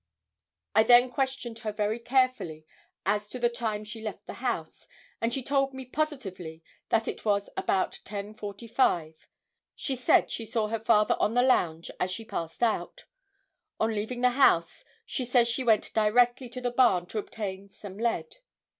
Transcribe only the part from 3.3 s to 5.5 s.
the time she left the house, and she